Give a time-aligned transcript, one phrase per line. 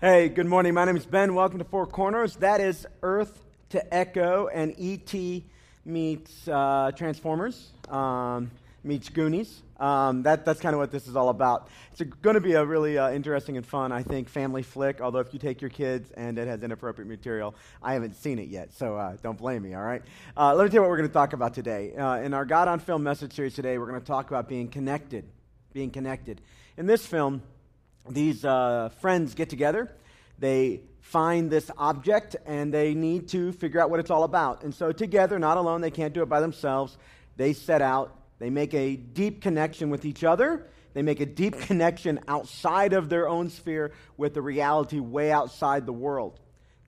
[0.00, 0.74] Hey, good morning.
[0.74, 1.34] My name is Ben.
[1.34, 2.36] Welcome to Four Corners.
[2.36, 5.42] That is Earth to Echo and ET
[5.84, 8.52] meets uh, Transformers, um,
[8.84, 9.60] meets Goonies.
[9.80, 11.66] Um, that, that's kind of what this is all about.
[11.90, 15.00] It's going to be a really uh, interesting and fun, I think, family flick.
[15.00, 18.50] Although if you take your kids and it has inappropriate material, I haven't seen it
[18.50, 19.74] yet, so uh, don't blame me.
[19.74, 20.02] All right.
[20.36, 21.96] Uh, let me tell you what we're going to talk about today.
[21.96, 24.68] Uh, in our God on Film message series today, we're going to talk about being
[24.68, 25.24] connected.
[25.72, 26.40] Being connected.
[26.76, 27.42] In this film
[28.10, 29.94] these uh, friends get together.
[30.38, 34.62] They find this object and they need to figure out what it's all about.
[34.62, 36.96] And so, together, not alone, they can't do it by themselves.
[37.36, 40.66] They set out, they make a deep connection with each other.
[40.94, 45.86] They make a deep connection outside of their own sphere with the reality way outside
[45.86, 46.40] the world.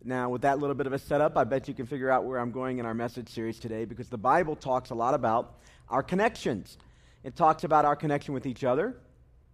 [0.02, 2.38] Now, with that little bit of a setup, I bet you can figure out where
[2.38, 5.58] I'm going in our message series today because the Bible talks a lot about
[5.90, 6.78] our connections.
[7.22, 8.96] It talks about our connection with each other,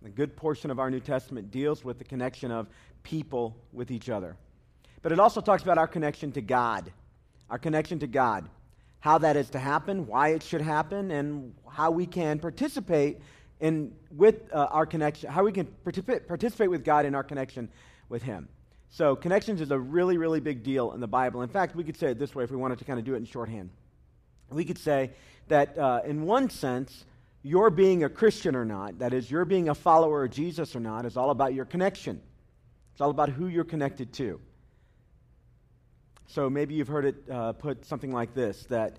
[0.05, 2.66] a good portion of our New Testament deals with the connection of
[3.02, 4.37] people with each other.
[5.02, 6.92] But it also talks about our connection to God,
[7.48, 8.48] our connection to God,
[9.01, 13.20] how that is to happen, why it should happen, and how we can participate
[13.60, 17.68] in with uh, our connection, how we can participate, with God in our connection
[18.09, 18.48] with Him.
[18.88, 21.42] So, connections is a really, really big deal in the Bible.
[21.42, 23.15] In fact, we could say it this way if we wanted to kind of do
[23.15, 23.70] it in shorthand.
[24.51, 25.10] We could say
[25.48, 27.04] that, uh, in one sense,
[27.46, 30.80] your being a Christian or not, that is, your being a follower of Jesus or
[30.80, 32.20] not, is all about your connection.
[32.92, 34.40] It's all about who you're connected to.
[36.26, 38.98] So maybe you've heard it uh, put something like this that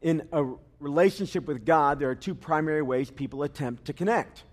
[0.00, 4.44] in a relationship with God, there are two primary ways people attempt to connect.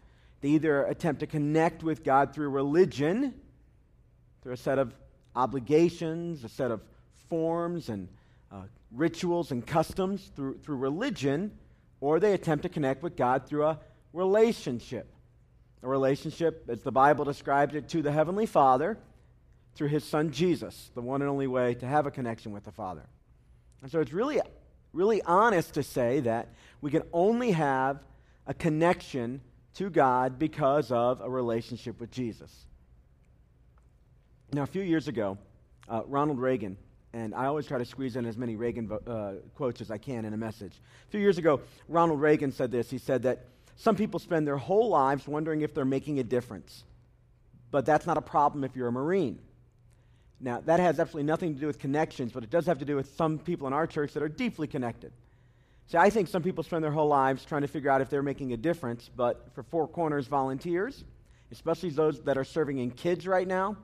[0.41, 3.33] They either attempt to connect with God through religion,
[4.41, 4.93] through a set of
[5.33, 6.81] obligations, a set of
[7.29, 8.09] forms and
[8.51, 11.51] uh, rituals and customs through, through religion,
[12.02, 13.80] or they attempt to connect with God through a
[14.14, 15.14] relationship.
[15.81, 18.97] A relationship, as the Bible describes it, to the Heavenly Father
[19.75, 22.72] through His Son Jesus, the one and only way to have a connection with the
[22.72, 23.03] Father.
[23.81, 24.41] And so it's really,
[24.91, 26.50] really honest to say that
[26.81, 28.03] we can only have
[28.46, 29.41] a connection
[29.75, 32.66] to God because of a relationship with Jesus.
[34.52, 35.38] Now, a few years ago,
[35.88, 36.75] uh, Ronald Reagan
[37.14, 40.25] and I always try to squeeze in as many Reagan uh, quotes as I can
[40.25, 40.74] in a message.
[41.08, 42.90] A few years ago, Ronald Reagan said this.
[42.90, 46.84] He said that some people spend their whole lives wondering if they're making a difference,
[47.72, 49.40] but that's not a problem if you're a Marine.
[50.42, 52.96] Now, that has absolutely nothing to do with connections, but it does have to do
[52.96, 55.12] with some people in our church that are deeply connected.
[55.88, 58.24] See, I think some people spend their whole lives trying to figure out if they're
[58.24, 61.03] making a difference, but for Four Corners volunteers,
[61.52, 63.76] especially those that are serving in kids right now,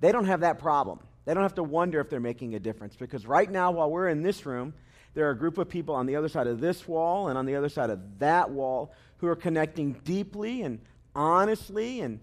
[0.00, 1.00] they don't have that problem.
[1.24, 4.08] They don't have to wonder if they're making a difference because right now, while we're
[4.08, 4.72] in this room,
[5.14, 7.46] there are a group of people on the other side of this wall and on
[7.46, 10.80] the other side of that wall who are connecting deeply and
[11.14, 12.20] honestly and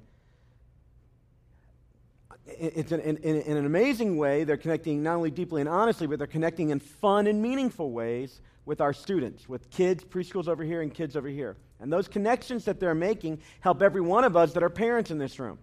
[2.48, 4.46] it's an, in, in, an amazing way.
[4.46, 8.42] They're connecting not only deeply and honestly, but they're connecting in fun and meaningful ways
[8.66, 11.58] with our students, with kids, preschools over here, and kids over here.
[11.80, 15.18] And those connections that they're making help every one of us that are parents in
[15.18, 15.60] this room.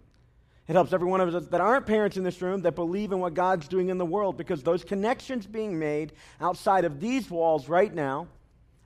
[0.66, 3.20] It helps every one of us that aren't parents in this room that believe in
[3.20, 7.68] what God's doing in the world because those connections being made outside of these walls
[7.68, 8.28] right now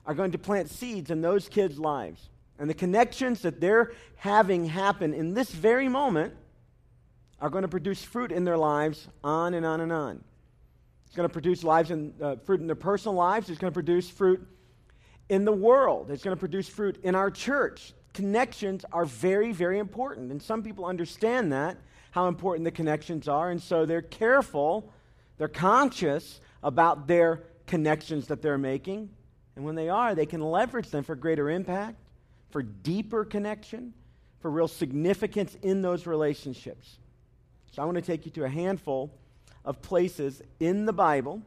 [0.05, 2.29] are going to plant seeds in those kids' lives.
[2.57, 6.33] And the connections that they're having happen in this very moment
[7.39, 10.21] are going to produce fruit in their lives on and on and on.
[11.05, 13.49] It's going to produce lives in, uh, fruit in their personal lives.
[13.49, 14.45] It's going to produce fruit
[15.29, 16.11] in the world.
[16.11, 20.31] It's going to produce fruit in our church connections are very, very important.
[20.31, 21.77] And some people understand that,
[22.11, 23.51] how important the connections are.
[23.51, 24.91] And so they're careful,
[25.37, 29.09] they're conscious about their connections that they're making.
[29.55, 31.97] And when they are, they can leverage them for greater impact,
[32.49, 33.93] for deeper connection,
[34.39, 36.97] for real significance in those relationships.
[37.71, 39.11] So I want to take you to a handful
[39.65, 41.41] of places in the Bible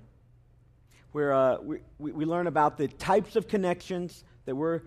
[1.12, 4.82] where uh, we, we, we learn about the types of connections that we're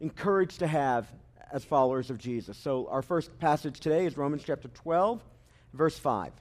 [0.00, 1.10] encouraged to have
[1.52, 2.56] as followers of Jesus.
[2.56, 5.20] So, our first passage today is Romans chapter 12,
[5.72, 6.32] verse 5.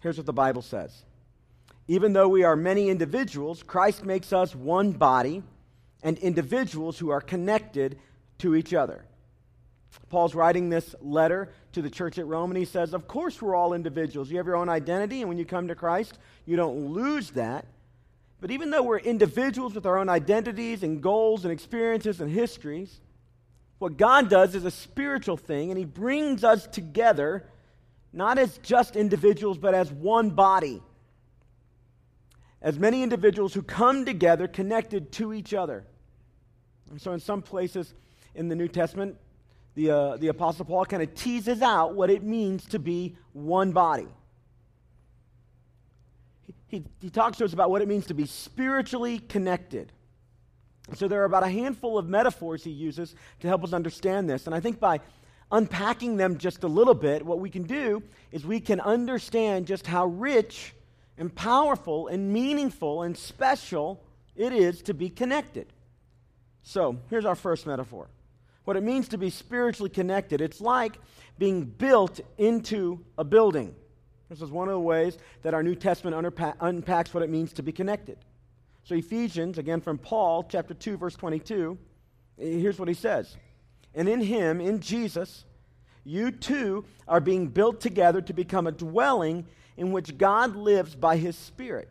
[0.00, 1.04] Here's what the Bible says
[1.88, 5.42] Even though we are many individuals, Christ makes us one body
[6.02, 7.98] and individuals who are connected
[8.38, 9.04] to each other.
[10.08, 13.54] Paul's writing this letter to the church at Rome, and he says, Of course, we're
[13.54, 14.30] all individuals.
[14.30, 17.66] You have your own identity, and when you come to Christ, you don't lose that.
[18.40, 23.00] But even though we're individuals with our own identities and goals and experiences and histories,
[23.82, 27.44] what God does is a spiritual thing, and He brings us together,
[28.12, 30.80] not as just individuals, but as one body.
[32.62, 35.84] As many individuals who come together connected to each other.
[36.90, 37.92] And so, in some places
[38.36, 39.16] in the New Testament,
[39.74, 43.72] the, uh, the Apostle Paul kind of teases out what it means to be one
[43.72, 44.06] body.
[46.68, 49.92] he, he talks to us about what it means to be spiritually connected.
[50.94, 54.46] So there are about a handful of metaphors he uses to help us understand this.
[54.46, 55.00] And I think by
[55.50, 58.02] unpacking them just a little bit, what we can do
[58.32, 60.74] is we can understand just how rich
[61.18, 64.02] and powerful and meaningful and special
[64.34, 65.66] it is to be connected.
[66.62, 68.08] So here's our first metaphor
[68.64, 70.40] what it means to be spiritually connected.
[70.40, 70.96] It's like
[71.36, 73.74] being built into a building.
[74.28, 77.62] This is one of the ways that our New Testament unpacks what it means to
[77.62, 78.18] be connected.
[78.84, 81.78] So, Ephesians, again from Paul, chapter 2, verse 22,
[82.40, 83.36] eh, here's what he says
[83.94, 85.44] And in him, in Jesus,
[86.04, 89.46] you too are being built together to become a dwelling
[89.76, 91.88] in which God lives by his Spirit.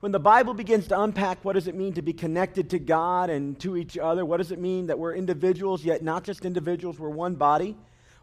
[0.00, 3.30] When the Bible begins to unpack what does it mean to be connected to God
[3.30, 6.98] and to each other, what does it mean that we're individuals, yet not just individuals,
[6.98, 7.74] we're one body,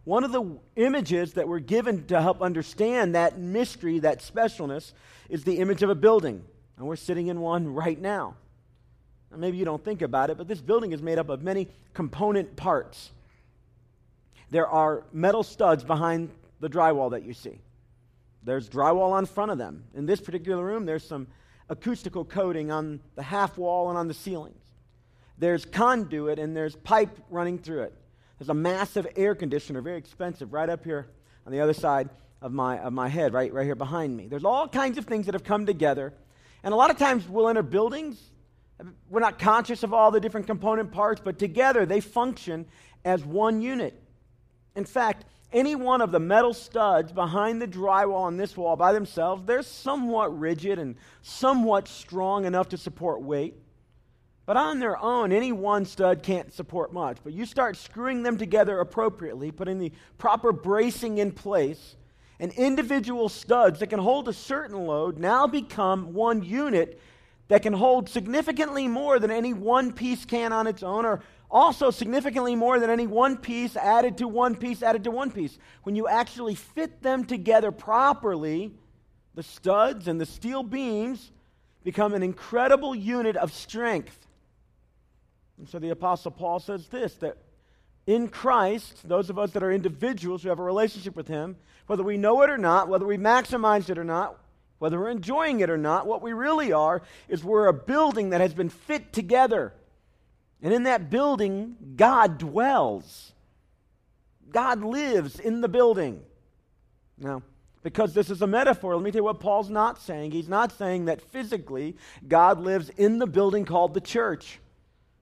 [0.04, 4.94] one of the images that we're given to help understand that mystery, that specialness,
[5.30, 6.44] is the image of a building.
[6.78, 8.36] And we're sitting in one right now.
[9.32, 9.38] now.
[9.38, 12.56] Maybe you don't think about it, but this building is made up of many component
[12.56, 13.12] parts.
[14.50, 16.30] There are metal studs behind
[16.60, 17.60] the drywall that you see.
[18.44, 19.86] There's drywall on front of them.
[19.94, 21.28] In this particular room, there's some
[21.70, 24.62] acoustical coating on the half wall and on the ceilings.
[25.38, 27.94] There's conduit and there's pipe running through it.
[28.38, 31.08] There's a massive air conditioner, very expensive, right up here
[31.46, 32.10] on the other side
[32.42, 34.28] of my, of my head, right, right here behind me.
[34.28, 36.14] There's all kinds of things that have come together
[36.64, 38.32] and a lot of times we'll enter buildings,
[39.10, 42.66] we're not conscious of all the different component parts, but together they function
[43.06, 44.02] as one unit.
[44.76, 48.92] In fact, any one of the metal studs behind the drywall on this wall by
[48.92, 53.56] themselves, they're somewhat rigid and somewhat strong enough to support weight.
[54.46, 57.18] But on their own, any one stud can't support much.
[57.24, 61.96] But you start screwing them together appropriately, putting the proper bracing in place,
[62.40, 67.00] and individual studs that can hold a certain load now become one unit
[67.48, 71.22] that can hold significantly more than any one piece can on its own, or
[71.52, 75.58] also significantly more than any one piece added to one piece added to one piece.
[75.84, 78.74] When you actually fit them together properly,
[79.36, 81.32] the studs and the steel beams
[81.84, 84.28] become an incredible unit of strength.
[85.58, 87.38] And so the Apostle Paul says this that
[88.06, 91.56] in Christ, those of us that are individuals who have a relationship with Him,
[91.88, 94.38] whether we know it or not, whether we maximize it or not,
[94.80, 98.42] whether we're enjoying it or not, what we really are is we're a building that
[98.42, 99.74] has been fit together.
[100.62, 103.32] And in that building, God dwells.
[104.50, 106.22] God lives in the building.
[107.18, 107.44] Now,
[107.82, 110.32] because this is a metaphor, let me tell you what Paul's not saying.
[110.32, 111.96] He's not saying that physically
[112.28, 114.60] God lives in the building called the church.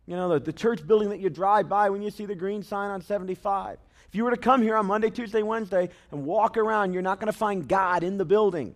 [0.05, 2.63] You know, the, the church building that you drive by when you see the green
[2.63, 3.77] sign on 75.
[4.07, 7.19] If you were to come here on Monday, Tuesday, Wednesday and walk around, you're not
[7.19, 8.75] going to find God in the building.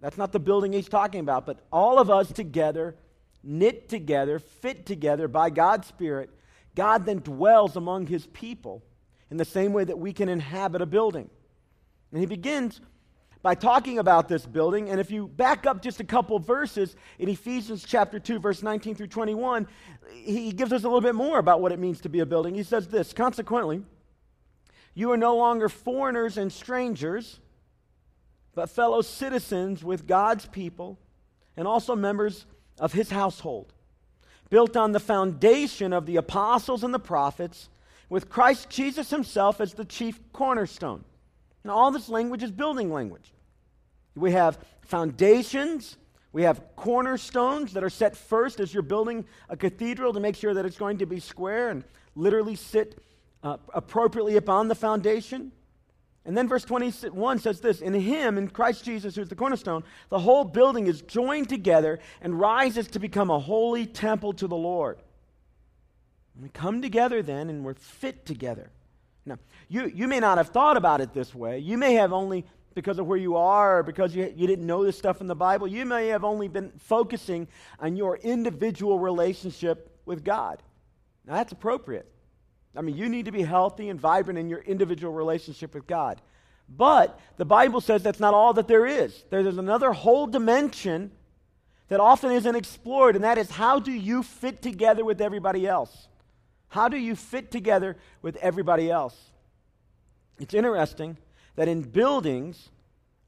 [0.00, 2.96] That's not the building he's talking about, but all of us together,
[3.42, 6.30] knit together, fit together by God's Spirit,
[6.74, 8.82] God then dwells among his people
[9.30, 11.30] in the same way that we can inhabit a building.
[12.10, 12.80] And he begins
[13.44, 14.88] by talking about this building.
[14.88, 18.94] And if you back up just a couple verses in Ephesians chapter 2, verse 19
[18.94, 19.68] through 21,
[20.14, 22.54] he gives us a little bit more about what it means to be a building.
[22.54, 23.82] He says this Consequently,
[24.94, 27.38] you are no longer foreigners and strangers,
[28.54, 30.98] but fellow citizens with God's people
[31.54, 32.46] and also members
[32.80, 33.74] of his household,
[34.48, 37.68] built on the foundation of the apostles and the prophets,
[38.08, 41.04] with Christ Jesus himself as the chief cornerstone.
[41.64, 43.32] And all this language is building language.
[44.14, 45.96] We have foundations,
[46.32, 50.54] we have cornerstones that are set first as you're building a cathedral to make sure
[50.54, 51.82] that it's going to be square and
[52.14, 53.02] literally sit
[53.42, 55.52] uh, appropriately upon the foundation.
[56.26, 60.18] And then verse 21 says this In him, in Christ Jesus, who's the cornerstone, the
[60.18, 64.98] whole building is joined together and rises to become a holy temple to the Lord.
[66.40, 68.70] we come together then and we're fit together.
[69.26, 69.38] Now,
[69.68, 71.58] you, you may not have thought about it this way.
[71.58, 74.84] You may have only because of where you are or because you, you didn't know
[74.84, 77.46] this stuff in the Bible, you may have only been focusing
[77.78, 80.62] on your individual relationship with God.
[81.26, 82.10] Now, that's appropriate.
[82.76, 86.20] I mean, you need to be healthy and vibrant in your individual relationship with God.
[86.68, 89.24] But the Bible says that's not all that there is.
[89.30, 91.12] There's another whole dimension
[91.88, 96.08] that often isn't explored, and that is how do you fit together with everybody else?
[96.74, 99.16] How do you fit together with everybody else?
[100.40, 101.16] It's interesting
[101.54, 102.70] that in buildings,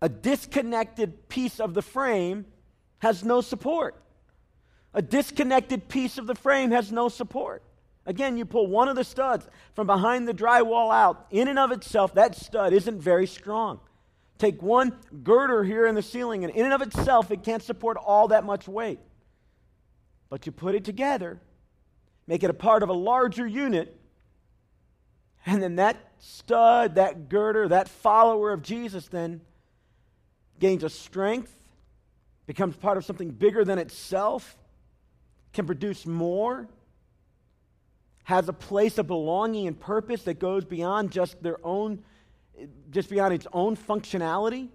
[0.02, 2.46] a disconnected piece of the frame
[2.98, 4.02] has no support.
[4.94, 7.62] A disconnected piece of the frame has no support.
[8.04, 11.26] Again, you pull one of the studs from behind the drywall out.
[11.30, 13.78] In and of itself, that stud isn't very strong.
[14.38, 17.96] Take one girder here in the ceiling, and in and of itself, it can't support
[17.96, 18.98] all that much weight.
[20.30, 21.40] But you put it together,
[22.26, 23.98] make it a part of a larger unit,
[25.44, 29.40] and then that stud, that girder, that follower of Jesus then
[30.58, 31.54] gains a strength,
[32.46, 34.56] becomes part of something bigger than itself,
[35.52, 36.68] can produce more,
[38.24, 42.02] has a place of belonging and purpose that goes beyond just their own
[42.90, 44.68] just beyond its own functionality.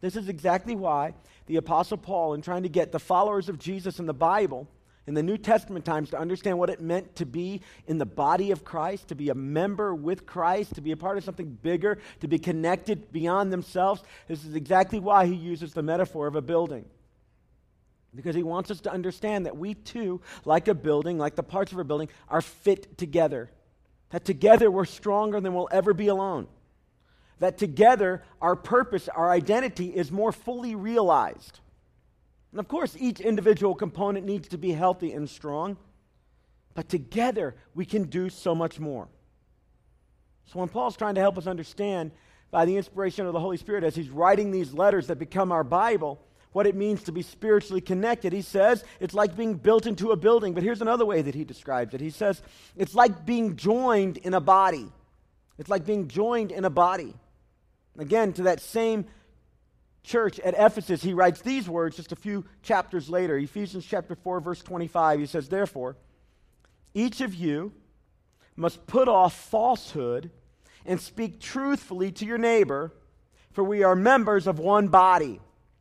[0.00, 1.14] This is exactly why
[1.46, 4.68] the Apostle Paul, in trying to get the followers of Jesus in the Bible,
[5.06, 8.50] in the New Testament times, to understand what it meant to be in the body
[8.50, 11.98] of Christ, to be a member with Christ, to be a part of something bigger,
[12.20, 16.42] to be connected beyond themselves, this is exactly why he uses the metaphor of a
[16.42, 16.84] building.
[18.14, 21.72] Because he wants us to understand that we too, like a building, like the parts
[21.72, 23.50] of a building, are fit together.
[24.10, 26.46] That together we're stronger than we'll ever be alone
[27.40, 31.60] that together our purpose, our identity is more fully realized.
[32.54, 35.76] And of course, each individual component needs to be healthy and strong,
[36.74, 39.08] but together we can do so much more.
[40.46, 42.12] So when Paul's trying to help us understand
[42.52, 45.64] by the inspiration of the Holy Spirit as he's writing these letters that become our
[45.64, 46.20] Bible,
[46.52, 48.32] what it means to be spiritually connected.
[48.32, 51.42] He says it's like being built into a building, but here's another way that he
[51.42, 52.00] describes it.
[52.00, 52.40] He says
[52.76, 54.92] it's like being joined in a body.
[55.58, 57.14] It's like being joined in a body.
[57.98, 59.06] Again, to that same
[60.04, 63.36] church at Ephesus, he writes these words just a few chapters later.
[63.36, 65.18] Ephesians chapter 4, verse 25.
[65.18, 65.96] He says, Therefore,
[66.92, 67.72] each of you
[68.54, 70.30] must put off falsehood
[70.86, 72.92] and speak truthfully to your neighbor,
[73.52, 75.40] for we are members of one body.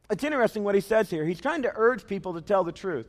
[0.09, 1.25] It's interesting what he says here.
[1.25, 3.07] He's trying to urge people to tell the truth,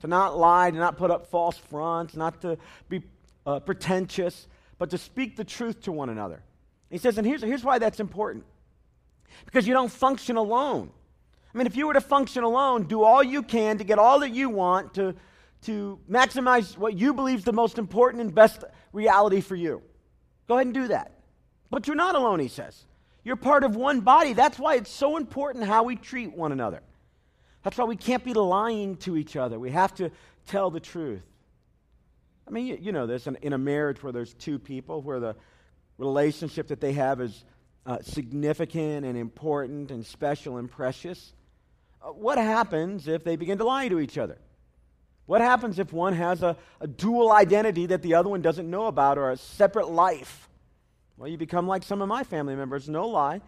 [0.00, 2.58] to not lie, to not put up false fronts, not to
[2.88, 3.02] be
[3.46, 6.42] uh, pretentious, but to speak the truth to one another.
[6.90, 8.44] He says, and here's, here's why that's important
[9.44, 10.90] because you don't function alone.
[11.54, 14.20] I mean, if you were to function alone, do all you can to get all
[14.20, 15.14] that you want to,
[15.62, 19.82] to maximize what you believe is the most important and best reality for you.
[20.48, 21.12] Go ahead and do that.
[21.70, 22.84] But you're not alone, he says.
[23.24, 24.34] You're part of one body.
[24.34, 26.82] That's why it's so important how we treat one another.
[27.62, 29.58] That's why we can't be lying to each other.
[29.58, 30.12] We have to
[30.46, 31.24] tell the truth.
[32.46, 35.18] I mean, you, you know this in, in a marriage where there's two people, where
[35.18, 35.34] the
[35.98, 37.44] relationship that they have is
[37.86, 41.32] uh, significant and important and special and precious.
[42.02, 44.38] Uh, what happens if they begin to lie to each other?
[45.26, 48.86] What happens if one has a, a dual identity that the other one doesn't know
[48.86, 50.48] about or a separate life?
[51.16, 52.88] Well, you become like some of my family members.
[52.88, 53.40] No lie.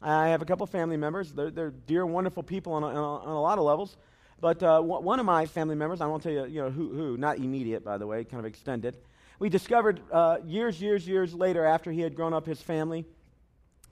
[0.00, 1.32] I have a couple family members.
[1.32, 3.96] They're, they're dear, wonderful people on a, on a, on a lot of levels.
[4.40, 7.16] But uh, one of my family members, I won't tell you, you know, who, who,
[7.16, 8.96] not immediate, by the way, kind of extended,
[9.40, 13.04] we discovered uh, years, years, years later, after he had grown up his family,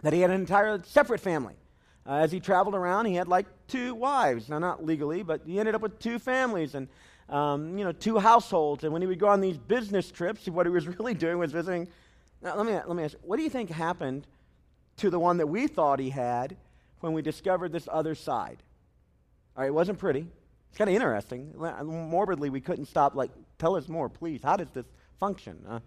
[0.06, 1.56] that he had an entirely separate family.
[2.06, 4.48] Uh, as he traveled around, he had like two wives.
[4.48, 6.86] Now, not legally, but he ended up with two families and,
[7.28, 8.84] um, you know, two households.
[8.84, 11.50] And when he would go on these business trips, what he was really doing was
[11.50, 11.88] visiting.
[12.40, 14.28] Now, let me, let me ask what do you think happened
[14.98, 16.56] to the one that we thought he had
[17.00, 18.62] when we discovered this other side?
[19.56, 20.24] All right, it wasn't pretty.
[20.68, 21.52] It's kind of interesting.
[21.56, 24.40] Morbidly, we couldn't stop, like, tell us more, please.
[24.44, 24.86] How does this
[25.18, 25.58] function.
[25.68, 25.80] Uh,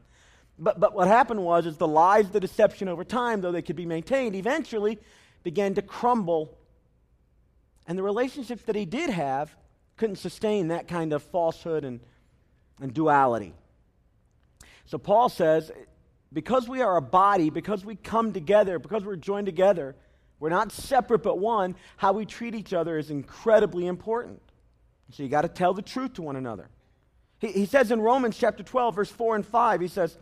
[0.59, 3.77] but, but what happened was is the lies, the deception over time, though they could
[3.77, 4.99] be maintained, eventually
[5.43, 6.57] began to crumble.
[7.87, 9.55] And the relationships that he did have
[9.97, 12.01] couldn't sustain that kind of falsehood and,
[12.81, 13.53] and duality.
[14.85, 15.71] So Paul says,
[16.31, 19.95] because we are a body, because we come together, because we're joined together,
[20.39, 24.41] we're not separate but one, how we treat each other is incredibly important.
[25.11, 26.69] So you got to tell the truth to one another.
[27.39, 30.17] He, he says in Romans chapter 12, verse 4 and 5, he says,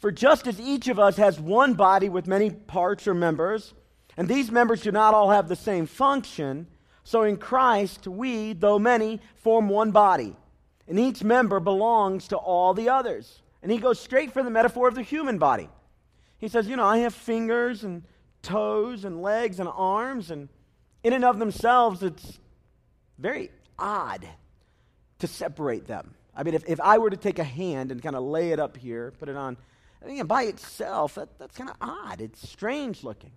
[0.00, 3.74] For just as each of us has one body with many parts or members,
[4.16, 6.66] and these members do not all have the same function,
[7.04, 10.34] so in Christ we, though many, form one body,
[10.88, 13.42] and each member belongs to all the others.
[13.62, 15.68] And he goes straight for the metaphor of the human body.
[16.38, 18.02] He says, You know, I have fingers and
[18.40, 20.48] toes and legs and arms, and
[21.04, 22.40] in and of themselves, it's
[23.18, 24.26] very odd
[25.18, 26.14] to separate them.
[26.34, 28.58] I mean, if, if I were to take a hand and kind of lay it
[28.58, 29.58] up here, put it on,
[30.02, 32.20] again, by itself, that, that's kind of odd.
[32.20, 33.32] It's strange looking.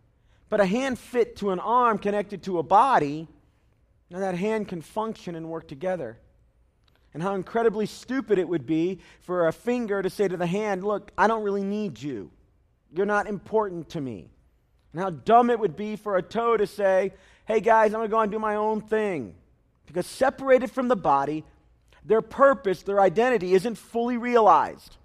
[0.49, 3.27] But a hand fit to an arm connected to a body,
[4.09, 6.19] now that hand can function and work together.
[7.13, 10.83] And how incredibly stupid it would be for a finger to say to the hand,
[10.83, 12.31] Look, I don't really need you.
[12.91, 14.29] You're not important to me.
[14.91, 17.13] And how dumb it would be for a toe to say,
[17.45, 19.35] Hey guys, I'm going to go and do my own thing.
[19.85, 21.43] Because separated from the body,
[22.05, 24.97] their purpose, their identity isn't fully realized.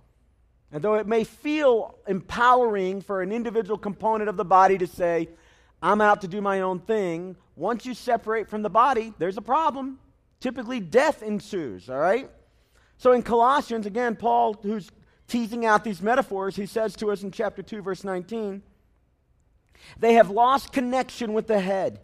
[0.70, 5.28] And though it may feel empowering for an individual component of the body to say,
[5.82, 7.36] I'm out to do my own thing.
[7.56, 9.98] Once you separate from the body, there's a problem.
[10.40, 12.30] Typically, death ensues, all right?
[12.98, 14.90] So in Colossians, again, Paul, who's
[15.26, 18.62] teasing out these metaphors, he says to us in chapter 2, verse 19,
[19.98, 22.00] they have lost connection with the head,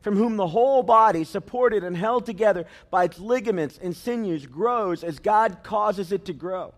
[0.00, 5.02] from whom the whole body, supported and held together by its ligaments and sinews, grows
[5.02, 6.72] as God causes it to grow.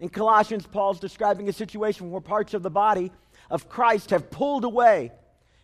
[0.00, 3.10] In Colossians, Paul's describing a situation where parts of the body
[3.50, 5.10] of Christ have pulled away.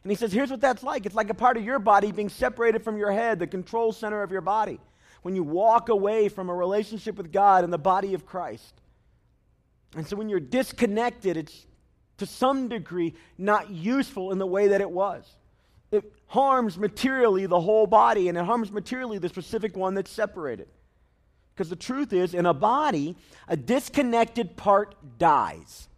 [0.03, 2.29] And he says, here's what that's like it's like a part of your body being
[2.29, 4.81] separated from your head, the control center of your body.
[5.23, 8.75] When you walk away from a relationship with God and the body of Christ.
[9.95, 11.67] And so when you're disconnected, it's
[12.19, 15.25] to some degree not useful in the way that it was.
[15.93, 20.69] It harms materially the whole body, and it harms materially the specific one that's separated.
[21.55, 23.17] Because the truth is, in a body,
[23.49, 25.89] a disconnected part dies.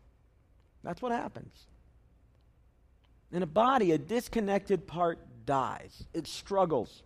[0.82, 1.66] That's what happens.
[3.32, 7.02] In a body, a disconnected part dies, it struggles.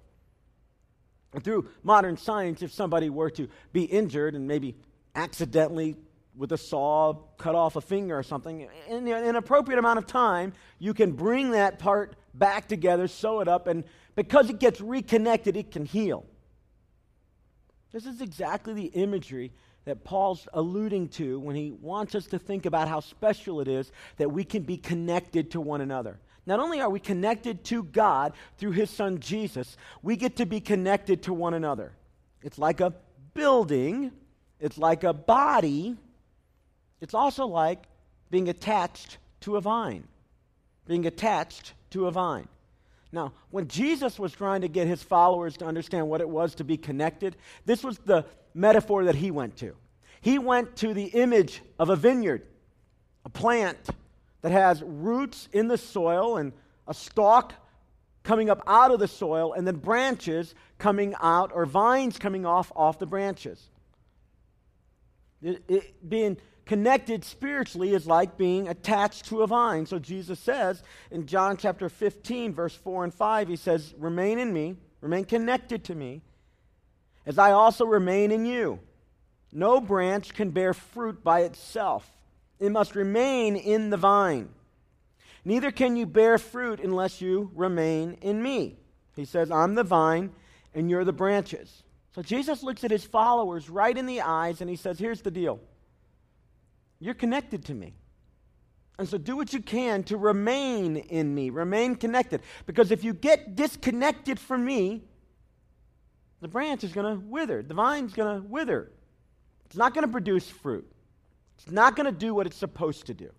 [1.33, 4.76] And through modern science, if somebody were to be injured and maybe
[5.14, 5.97] accidentally
[6.37, 10.52] with a saw cut off a finger or something, in an appropriate amount of time,
[10.78, 15.57] you can bring that part back together, sew it up, and because it gets reconnected,
[15.57, 16.25] it can heal.
[17.92, 19.52] This is exactly the imagery
[19.85, 23.90] that Paul's alluding to when he wants us to think about how special it is
[24.18, 26.18] that we can be connected to one another.
[26.45, 30.61] Not only are we connected to God through his son Jesus, we get to be
[30.61, 31.92] connected to one another.
[32.42, 32.95] It's like a
[33.35, 34.12] building,
[34.61, 35.97] it's like a body,
[37.00, 37.85] it's also like
[38.30, 40.04] being attached to a vine.
[40.87, 42.49] Being attached to a vine.
[43.11, 46.65] Now, when Jesus was trying to get his followers to understand what it was to
[46.65, 49.75] be connected, this was the metaphor that he went to.
[50.21, 52.47] He went to the image of a vineyard,
[53.25, 53.79] a plant
[54.43, 56.53] that has roots in the soil and
[56.87, 57.55] a stalk
[58.23, 62.71] coming up out of the soil, and then branches coming out, or vines coming off
[62.77, 63.71] off the branches.
[65.40, 66.37] It, it, being
[66.68, 69.87] connected spiritually is like being attached to a vine.
[69.87, 74.52] So Jesus says in John chapter 15, verse 4 and 5, he says, Remain in
[74.52, 76.20] me, remain connected to me,
[77.26, 78.78] as I also remain in you.
[79.50, 82.09] No branch can bear fruit by itself,
[82.61, 84.50] it must remain in the vine.
[85.44, 88.76] Neither can you bear fruit unless you remain in me.
[89.16, 90.33] He says, I'm the vine
[90.74, 91.83] and you're the branches.
[92.14, 95.31] So Jesus looks at his followers right in the eyes and he says, Here's the
[95.31, 95.61] deal.
[97.01, 97.95] You're connected to me.
[98.99, 102.43] And so do what you can to remain in me, remain connected.
[102.67, 105.05] Because if you get disconnected from me,
[106.41, 108.91] the branch is going to wither, the vine's going to wither.
[109.67, 110.91] It's not going to produce fruit,
[111.57, 113.31] it's not going to do what it's supposed to do.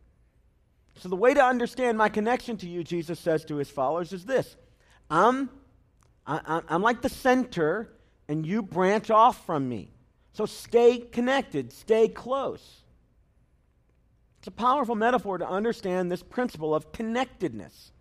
[0.97, 4.25] So, the way to understand my connection to you, Jesus says to his followers, is
[4.25, 4.57] this
[5.09, 5.49] I'm,
[6.27, 7.89] I, I'm like the center,
[8.27, 9.91] and you branch off from me.
[10.33, 12.81] So, stay connected, stay close.
[14.39, 17.91] It's a powerful metaphor to understand this principle of connectedness.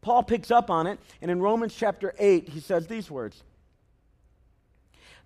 [0.00, 3.42] Paul picks up on it, and in Romans chapter 8, he says these words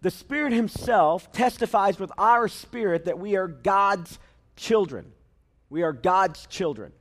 [0.02, 4.18] The Spirit Himself testifies with our spirit that we are God's
[4.56, 5.12] children.
[5.70, 6.92] We are God's children.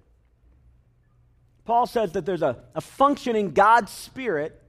[1.66, 4.62] Paul says that there's a, a functioning God's Spirit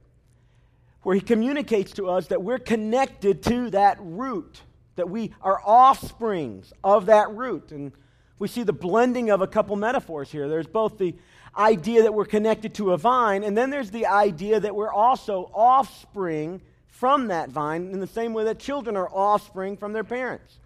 [1.03, 4.61] where He communicates to us that we're connected to that root,
[4.95, 7.71] that we are offsprings of that root.
[7.71, 7.91] And
[8.39, 10.47] we see the blending of a couple metaphors here.
[10.47, 11.13] There's both the
[11.57, 15.51] idea that we're connected to a vine, and then there's the idea that we're also
[15.53, 20.59] offspring from that vine in the same way that children are offspring from their parents.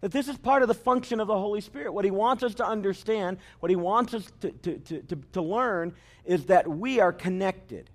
[0.00, 1.92] That this is part of the function of the Holy Spirit.
[1.92, 5.42] What He wants us to understand, what He wants us to, to, to, to, to
[5.42, 7.90] learn, is that we are connected.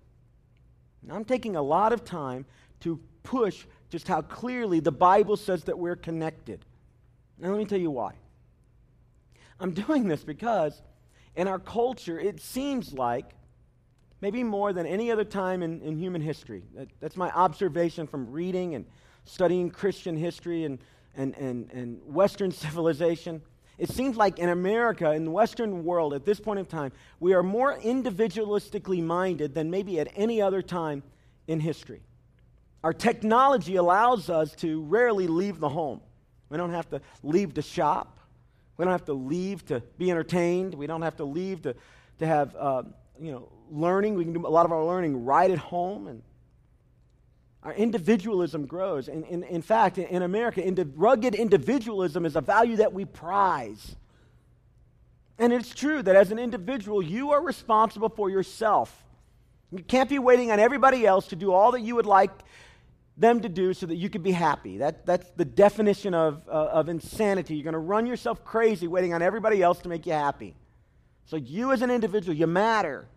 [1.03, 2.45] Now, I'm taking a lot of time
[2.81, 6.65] to push just how clearly the Bible says that we're connected.
[7.37, 8.13] Now, let me tell you why.
[9.61, 10.81] I'm doing this because
[11.35, 13.25] in our culture, it seems like
[14.19, 16.63] maybe more than any other time in, in human history.
[16.75, 18.85] That, that's my observation from reading and
[19.25, 20.79] studying Christian history and,
[21.15, 23.41] and, and, and Western civilization.
[23.77, 27.33] It seems like in America, in the Western world, at this point in time, we
[27.33, 31.03] are more individualistically minded than maybe at any other time
[31.47, 32.01] in history.
[32.83, 36.01] Our technology allows us to rarely leave the home.
[36.49, 38.19] We don't have to leave to shop.
[38.77, 40.73] We don't have to leave to be entertained.
[40.73, 41.75] We don't have to leave to,
[42.19, 42.83] to have, uh,
[43.19, 44.15] you know, learning.
[44.15, 46.07] We can do a lot of our learning right at home.
[46.07, 46.21] And
[47.63, 49.07] our individualism grows.
[49.07, 50.63] And in, in fact, in, in America,
[50.95, 53.95] rugged individualism is a value that we prize.
[55.37, 59.03] And it's true that as an individual, you are responsible for yourself.
[59.71, 62.31] You can't be waiting on everybody else to do all that you would like
[63.21, 64.79] them to do so that you could be happy.
[64.79, 67.55] That, that's the definition of, uh, of insanity.
[67.55, 70.55] You're going to run yourself crazy waiting on everybody else to make you happy.
[71.25, 73.07] So, you as an individual, you matter.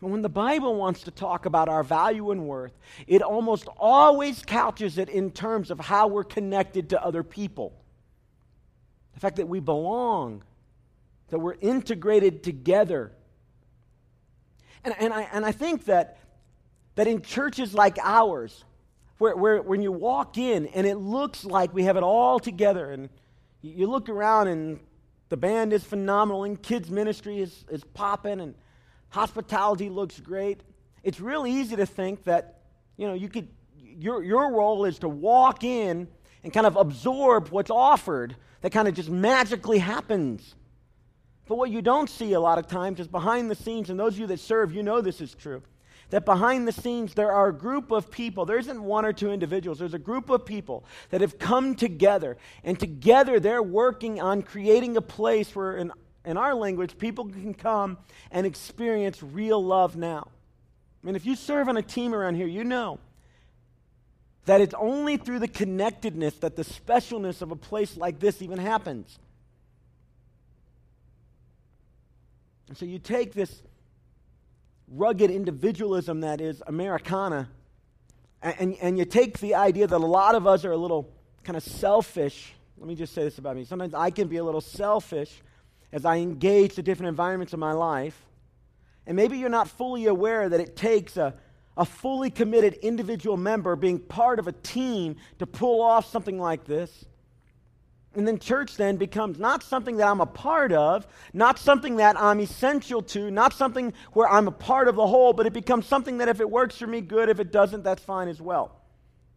[0.00, 2.72] But when the Bible wants to talk about our value and worth,
[3.06, 7.74] it almost always couches it in terms of how we're connected to other people.
[9.14, 10.44] The fact that we belong,
[11.30, 13.10] that we're integrated together.
[14.84, 16.18] And, and, I, and I think that,
[16.98, 18.64] that in churches like ours,
[19.18, 22.90] where, where when you walk in and it looks like we have it all together,
[22.90, 23.08] and
[23.62, 24.80] you look around and
[25.28, 28.56] the band is phenomenal, and kids' ministry is, is popping, and
[29.10, 30.62] hospitality looks great.
[31.04, 32.62] It's real easy to think that,
[32.96, 36.08] you know, you could, your, your role is to walk in
[36.42, 40.56] and kind of absorb what's offered that kind of just magically happens.
[41.46, 44.14] But what you don't see a lot of times is behind the scenes, and those
[44.14, 45.62] of you that serve, you know this is true,
[46.10, 48.46] that behind the scenes there are a group of people.
[48.46, 52.36] There isn't one or two individuals, there's a group of people that have come together,
[52.64, 55.92] and together they're working on creating a place where, in
[56.24, 57.96] in our language, people can come
[58.30, 60.28] and experience real love now.
[61.02, 62.98] I mean, if you serve on a team around here, you know
[64.44, 68.58] that it's only through the connectedness that the specialness of a place like this even
[68.58, 69.18] happens.
[72.68, 73.62] And so you take this
[74.92, 77.48] rugged individualism that is Americana,
[78.42, 81.10] and, and you take the idea that a lot of us are a little
[81.44, 82.52] kind of selfish.
[82.78, 83.64] Let me just say this about me.
[83.64, 85.42] Sometimes I can be a little selfish
[85.92, 88.16] as I engage the different environments of my life.
[89.06, 91.34] And maybe you're not fully aware that it takes a,
[91.76, 96.64] a fully committed individual member being part of a team to pull off something like
[96.64, 97.06] this.
[98.18, 102.20] And then church then becomes not something that I'm a part of, not something that
[102.20, 105.86] I'm essential to, not something where I'm a part of the whole, but it becomes
[105.86, 107.28] something that if it works for me, good.
[107.28, 108.82] If it doesn't, that's fine as well.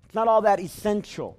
[0.05, 1.37] It's not all that essential.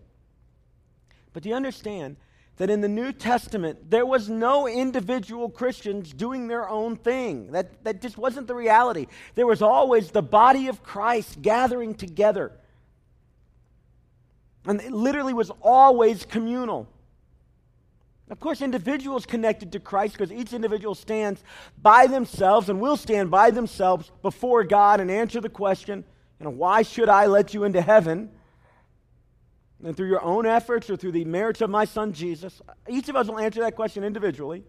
[1.32, 2.16] But do you understand
[2.58, 7.50] that in the New Testament, there was no individual Christians doing their own thing.
[7.50, 9.08] That, that just wasn't the reality.
[9.34, 12.52] There was always the body of Christ gathering together.
[14.64, 16.88] And it literally was always communal.
[18.30, 21.42] Of course, individuals connected to Christ because each individual stands
[21.80, 26.04] by themselves and will stand by themselves before God and answer the question,
[26.40, 28.30] you know, why should I let you into heaven?
[29.84, 32.62] and through your own efforts or through the merits of my son Jesus.
[32.88, 34.64] Each of us will answer that question individually.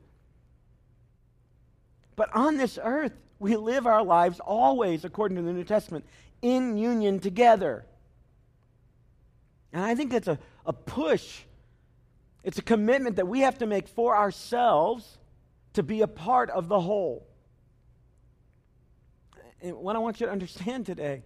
[2.15, 6.05] But on this earth, we live our lives always, according to the New Testament,
[6.41, 7.85] in union together.
[9.71, 11.41] And I think that's a, a push.
[12.43, 15.17] It's a commitment that we have to make for ourselves
[15.73, 17.27] to be a part of the whole.
[19.61, 21.23] And what I want you to understand today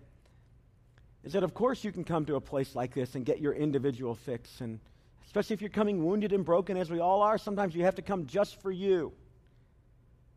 [1.24, 3.54] is that, of course, you can come to a place like this and get your
[3.54, 4.62] individual fix.
[4.62, 4.80] And
[5.26, 8.04] especially if you're coming wounded and broken, as we all are, sometimes you have to
[8.04, 9.12] come just for you.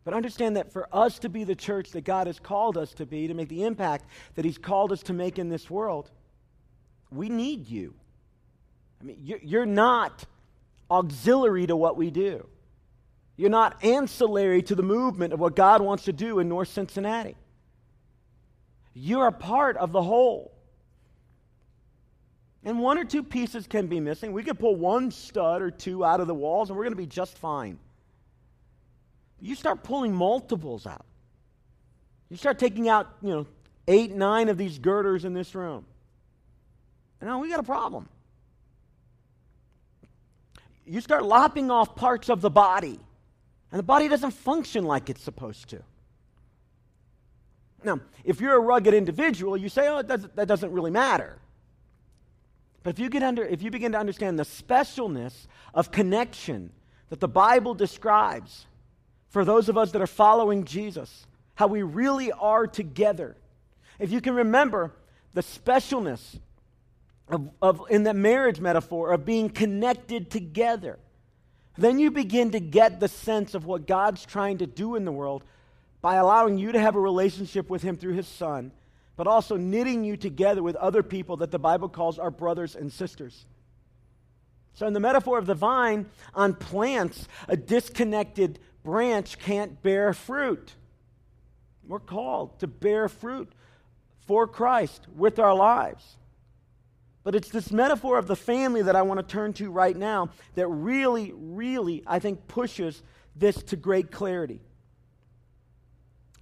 [0.03, 3.07] But understand that for us to be the church that God has called us to
[3.07, 6.11] be, to make the impact that He's called us to make in this world,
[7.13, 7.95] we need you.
[9.01, 10.25] I mean, you're not
[10.91, 12.47] auxiliary to what we do.
[13.37, 17.37] You're not ancillary to the movement of what God wants to do in North Cincinnati.
[18.93, 20.53] You're a part of the whole.
[22.65, 24.33] And one or two pieces can be missing.
[24.33, 26.99] We could pull one stud or two out of the walls and we're going to
[26.99, 27.79] be just fine.
[29.41, 31.07] You start pulling multiples out.
[32.29, 33.47] You start taking out, you know,
[33.89, 35.87] eight, nine of these girders in this room.
[37.21, 38.09] And now we got a problem.
[40.91, 42.99] You start lopping off parts of the body,
[43.71, 45.83] and the body doesn't function like it's supposed to.
[47.85, 51.39] Now, if you're a rugged individual, you say, oh, that doesn't really matter.
[52.83, 56.73] But if you, get under, if you begin to understand the specialness of connection
[57.09, 58.67] that the Bible describes
[59.29, 61.25] for those of us that are following Jesus,
[61.55, 63.37] how we really are together,
[64.01, 64.93] if you can remember
[65.35, 66.41] the specialness
[67.31, 70.99] of, of, in the marriage metaphor of being connected together,
[71.79, 75.13] then you begin to get the sense of what God's trying to do in the
[75.13, 75.45] world
[76.03, 78.73] by allowing you to have a relationship with Him through His Son
[79.21, 82.91] but also knitting you together with other people that the Bible calls our brothers and
[82.91, 83.45] sisters.
[84.73, 90.73] So, in the metaphor of the vine, on plants, a disconnected branch can't bear fruit.
[91.87, 93.53] We're called to bear fruit
[94.27, 96.17] for Christ with our lives.
[97.31, 100.31] But it's this metaphor of the family that I want to turn to right now
[100.57, 103.05] that really, really, I think, pushes
[103.37, 104.61] this to great clarity.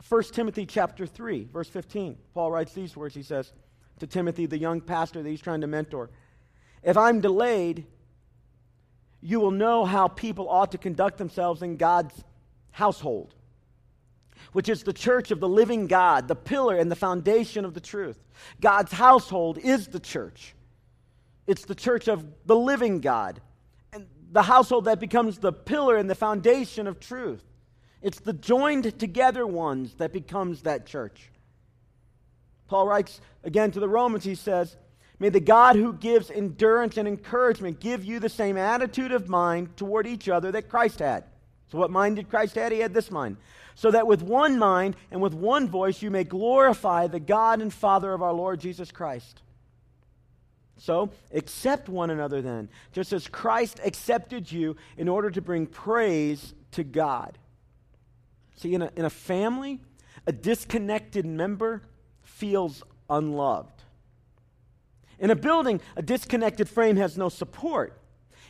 [0.08, 2.16] 1 Timothy chapter 3, verse 15.
[2.32, 3.14] Paul writes these words.
[3.14, 3.52] He says
[4.00, 6.08] to Timothy, the young pastor that he's trying to mentor,
[6.82, 7.84] If I'm delayed,
[9.20, 12.14] you will know how people ought to conduct themselves in God's
[12.70, 13.34] household,
[14.52, 17.80] which is the church of the living God, the pillar and the foundation of the
[17.80, 18.24] truth.
[18.58, 20.54] God's household is the church.
[21.48, 23.40] It's the church of the living God,
[23.92, 27.42] and the household that becomes the pillar and the foundation of truth.
[28.02, 31.30] It's the joined together ones that becomes that church.
[32.68, 34.76] Paul writes again to the Romans, he says,
[35.18, 39.74] May the God who gives endurance and encouragement give you the same attitude of mind
[39.74, 41.24] toward each other that Christ had.
[41.72, 42.72] So, what mind did Christ have?
[42.72, 43.38] He had this mind.
[43.74, 47.72] So that with one mind and with one voice you may glorify the God and
[47.72, 49.40] Father of our Lord Jesus Christ.
[50.78, 56.54] So, accept one another then, just as Christ accepted you in order to bring praise
[56.72, 57.36] to God.
[58.56, 59.80] See, in a, in a family,
[60.26, 61.82] a disconnected member
[62.22, 63.82] feels unloved.
[65.18, 68.00] In a building, a disconnected frame has no support.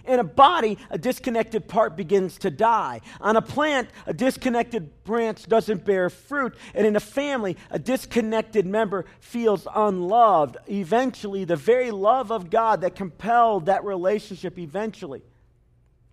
[0.06, 3.00] In a body, a disconnected part begins to die.
[3.20, 6.54] On a plant, a disconnected branch doesn't bear fruit.
[6.74, 10.56] And in a family, a disconnected member feels unloved.
[10.68, 15.22] Eventually, the very love of God that compelled that relationship eventually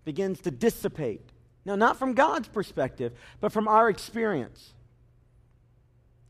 [0.03, 1.21] begins to dissipate.
[1.65, 4.74] Now, not from God's perspective, but from our experience.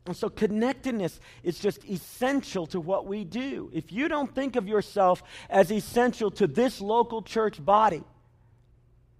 [0.06, 3.72] And so connectedness is just essential to what we do.
[3.74, 8.04] If you don't think of yourself as essential to this local church body,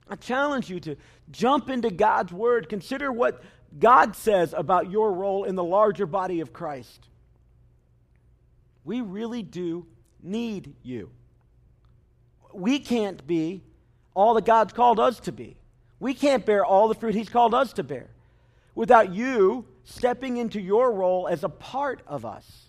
[0.08, 0.96] I challenge you to
[1.32, 2.70] jump into God's word.
[2.70, 3.42] Consider what
[3.80, 7.08] God says about your role in the larger body of Christ.
[8.84, 9.88] We really do
[10.22, 11.10] need you.
[12.54, 13.64] We can't be
[14.14, 15.58] all that God's called us to be.
[16.00, 18.08] We can't bear all the fruit He's called us to bear
[18.76, 22.66] without you stepping into your role as a part of us.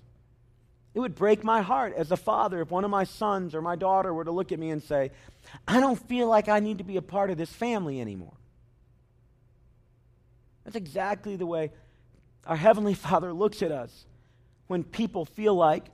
[0.95, 3.77] It would break my heart as a father if one of my sons or my
[3.77, 5.11] daughter were to look at me and say,
[5.67, 8.33] I don't feel like I need to be a part of this family anymore.
[10.65, 11.71] That's exactly the way
[12.47, 14.07] our Heavenly Father looks at us
[14.69, 15.85] when people feel like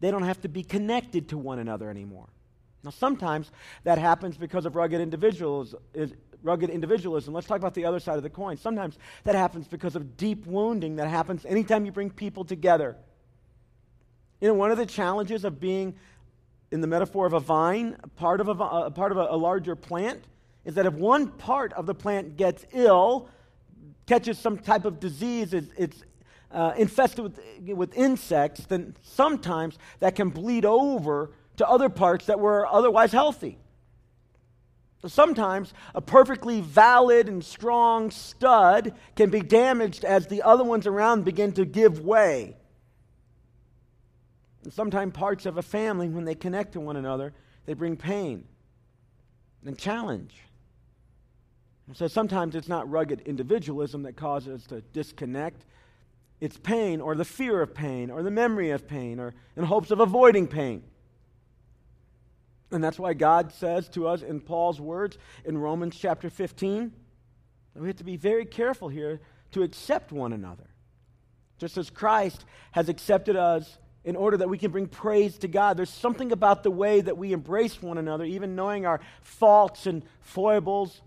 [0.00, 2.28] they don't have to be connected to one another anymore.
[2.84, 3.50] Now, sometimes
[3.84, 5.00] that happens because of rugged
[6.42, 7.32] rugged individualism.
[7.32, 8.58] Let's talk about the other side of the coin.
[8.58, 12.96] Sometimes that happens because of deep wounding that happens anytime you bring people together.
[14.40, 15.94] You know, one of the challenges of being,
[16.70, 19.74] in the metaphor of a vine, part of a, a part of a, a larger
[19.74, 20.22] plant,
[20.66, 23.28] is that if one part of the plant gets ill,
[24.06, 26.02] catches some type of disease, it's, it's
[26.50, 27.40] uh, infested with,
[27.74, 33.58] with insects, then sometimes that can bleed over to other parts that were otherwise healthy.
[35.06, 41.24] Sometimes a perfectly valid and strong stud can be damaged as the other ones around
[41.24, 42.56] begin to give way.
[44.62, 47.34] And sometimes parts of a family, when they connect to one another,
[47.66, 48.44] they bring pain
[49.64, 50.34] and challenge.
[51.86, 55.66] And so sometimes it's not rugged individualism that causes us to disconnect.
[56.40, 59.90] It's pain or the fear of pain or the memory of pain or in hopes
[59.90, 60.82] of avoiding pain.
[62.70, 66.92] And that's why God says to us in Paul's words in Romans chapter 15
[67.74, 69.20] that we have to be very careful here
[69.52, 70.68] to accept one another.
[71.58, 75.76] Just as Christ has accepted us in order that we can bring praise to God.
[75.76, 80.02] There's something about the way that we embrace one another, even knowing our faults and
[80.20, 81.00] foibles.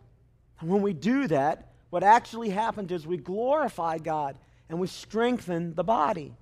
[0.60, 5.76] And when we do that, what actually happens is we glorify God and we strengthen
[5.76, 6.36] the body.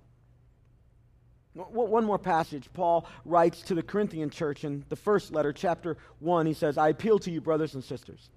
[1.56, 2.68] One more passage.
[2.74, 6.46] Paul writes to the Corinthian church in the first letter, chapter 1.
[6.46, 8.30] He says, I appeal to you, brothers and sisters,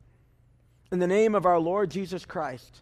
[0.93, 2.81] in the name of our Lord Jesus Christ,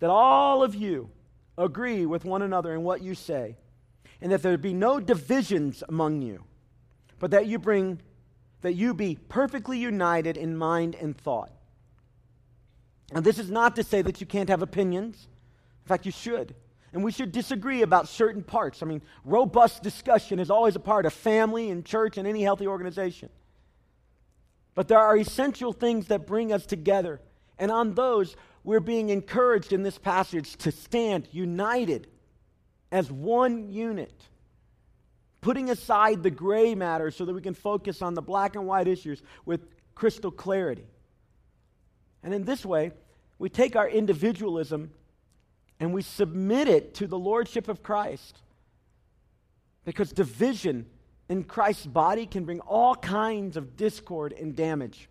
[0.00, 1.08] that all of you
[1.56, 3.56] agree with one another in what you say,
[4.20, 6.44] and that there be no divisions among you,
[7.18, 8.00] but that you bring
[8.60, 11.52] that you be perfectly united in mind and thought.
[13.12, 15.28] And this is not to say that you can't have opinions.
[15.84, 16.54] In fact, you should
[16.94, 18.80] and we should disagree about certain parts.
[18.80, 22.68] I mean, robust discussion is always a part of family and church and any healthy
[22.68, 23.30] organization.
[24.76, 27.20] But there are essential things that bring us together.
[27.58, 32.06] And on those, we're being encouraged in this passage to stand united
[32.92, 34.14] as one unit,
[35.40, 38.86] putting aside the gray matter so that we can focus on the black and white
[38.86, 40.86] issues with crystal clarity.
[42.22, 42.92] And in this way,
[43.40, 44.92] we take our individualism
[45.84, 48.40] and we submit it to the lordship of Christ.
[49.84, 50.86] Because division
[51.28, 55.10] in Christ's body can bring all kinds of discord and damage.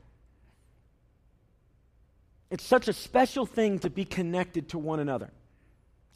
[2.50, 5.30] It's such a special thing to be connected to one another.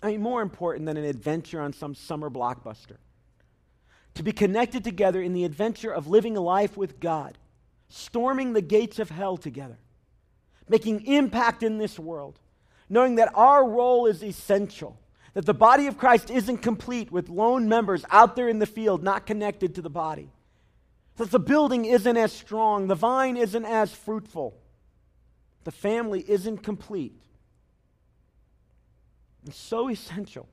[0.02, 2.98] I mean, more important than an adventure on some summer blockbuster.
[4.16, 7.38] To be connected together in the adventure of living a life with God,
[7.90, 9.78] storming the gates of hell together,
[10.68, 12.40] making impact in this world,
[12.90, 15.00] knowing that our role is essential,
[15.34, 19.04] that the body of Christ isn't complete with lone members out there in the field
[19.04, 20.32] not connected to the body,
[21.18, 24.56] that the building isn't as strong, the vine isn't as fruitful,
[25.64, 27.20] the family isn't complete.
[29.46, 30.48] It's so essential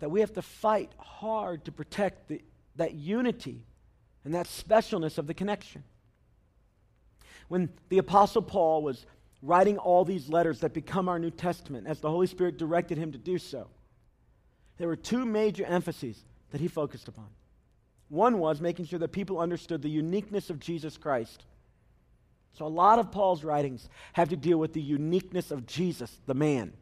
[0.00, 2.42] that we have to fight hard to protect the,
[2.76, 3.62] that unity
[4.24, 5.84] and that specialness of the connection.
[7.48, 9.04] When the Apostle Paul was
[9.44, 13.12] writing all these letters that become our New Testament, as the Holy Spirit directed him
[13.12, 13.68] to do so,
[14.78, 17.28] there were two major emphases that he focused upon.
[18.08, 21.44] One was making sure that people understood the uniqueness of Jesus Christ.
[22.54, 26.34] So, a lot of Paul's writings have to deal with the uniqueness of Jesus, the
[26.34, 26.72] man,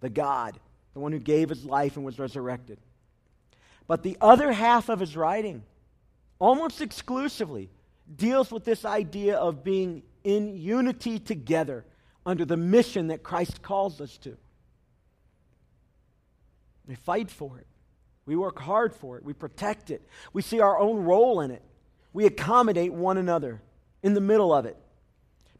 [0.00, 0.58] the God,
[0.94, 2.78] the one who gave his life and was resurrected.
[3.86, 5.62] But the other half of his writing,
[6.38, 7.68] almost exclusively,
[8.14, 11.84] deals with this idea of being in unity together
[12.26, 14.36] under the mission that Christ calls us to.
[16.86, 17.66] We fight for it.
[18.26, 19.24] We work hard for it.
[19.24, 20.06] We protect it.
[20.32, 21.62] We see our own role in it.
[22.12, 23.62] We accommodate one another
[24.02, 24.76] in the middle of it.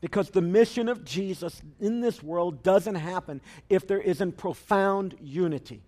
[0.00, 5.82] Because the mission of Jesus in this world doesn't happen if there isn't profound unity.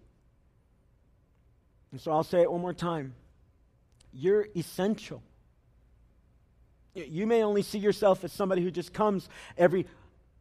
[1.90, 3.14] And so I'll say it one more time.
[4.12, 5.22] You're essential.
[6.94, 9.86] You may only see yourself as somebody who just comes every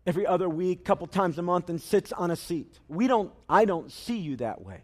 [0.07, 2.79] every other week, couple times a month and sits on a seat.
[2.87, 4.81] We don't I don't see you that way.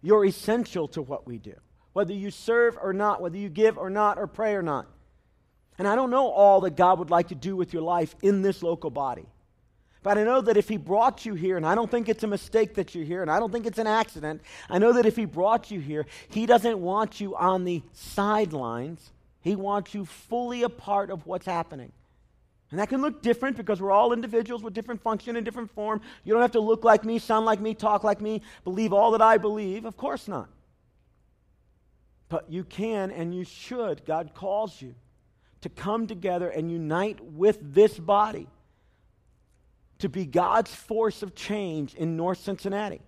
[0.00, 1.54] You're essential to what we do.
[1.92, 4.88] Whether you serve or not, whether you give or not or pray or not.
[5.78, 8.42] And I don't know all that God would like to do with your life in
[8.42, 9.26] this local body.
[10.02, 12.26] But I know that if He brought you here, and I don't think it's a
[12.26, 15.14] mistake that you're here, and I don't think it's an accident, I know that if
[15.14, 19.12] He brought you here, He doesn't want you on the sidelines.
[19.42, 21.92] He wants you fully a part of what's happening.
[22.72, 26.00] And that can look different because we're all individuals with different function and different form.
[26.24, 29.10] You don't have to look like me, sound like me, talk like me, believe all
[29.10, 29.84] that I believe.
[29.84, 30.48] Of course not.
[32.30, 34.06] But you can and you should.
[34.06, 34.94] God calls you
[35.60, 38.48] to come together and unite with this body
[39.98, 43.02] to be God's force of change in North Cincinnati.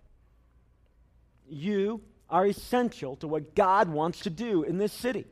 [1.48, 5.24] You are essential to what God wants to do in this city.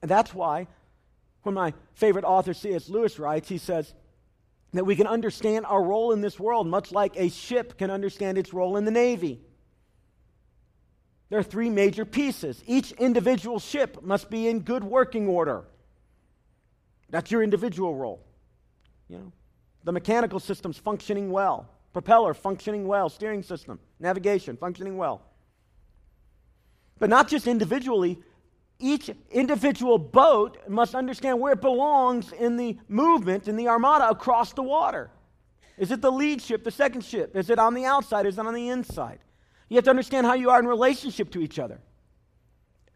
[0.00, 0.66] And that's why,
[1.44, 2.88] when my favorite author C.S.
[2.88, 3.94] Lewis writes, he says
[4.72, 8.38] that we can understand our role in this world much like a ship can understand
[8.38, 9.40] its role in the Navy.
[11.30, 12.62] There are three major pieces.
[12.66, 15.64] Each individual ship must be in good working order.
[17.10, 18.24] That's your individual role.
[19.08, 19.32] You know,
[19.84, 25.22] the mechanical system's functioning well, propeller functioning well, steering system, navigation functioning well.
[26.98, 28.18] But not just individually,
[28.78, 34.52] each individual boat must understand where it belongs in the movement, in the armada across
[34.52, 35.10] the water.
[35.78, 37.36] Is it the lead ship, the second ship?
[37.36, 38.26] Is it on the outside?
[38.26, 39.18] Is it on the inside?
[39.68, 41.80] You have to understand how you are in relationship to each other.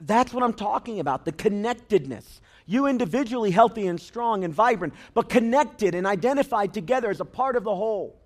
[0.01, 2.41] That's what I'm talking about the connectedness.
[2.67, 7.57] You individually healthy and strong and vibrant, but connected and identified together as a part
[7.57, 8.21] of the whole.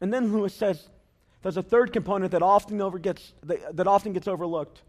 [0.00, 0.88] And then Lewis says
[1.42, 4.82] there's a third component that often, gets, that often gets overlooked,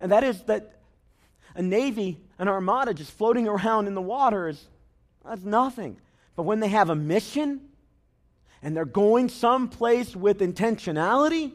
[0.00, 0.72] and that is that
[1.54, 4.66] a navy, an armada just floating around in the water is
[5.24, 5.96] that's nothing.
[6.36, 7.60] But when they have a mission
[8.62, 11.52] and they're going someplace with intentionality,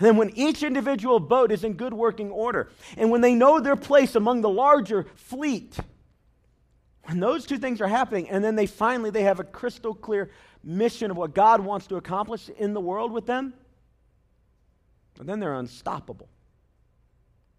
[0.00, 3.74] then, when each individual boat is in good working order, and when they know their
[3.74, 5.76] place among the larger fleet,
[7.04, 10.30] when those two things are happening, and then they finally they have a crystal clear
[10.62, 13.54] mission of what God wants to accomplish in the world with them,
[15.20, 16.28] then they're unstoppable.